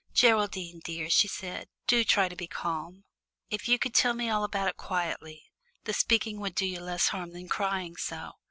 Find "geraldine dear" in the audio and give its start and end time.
0.15-1.11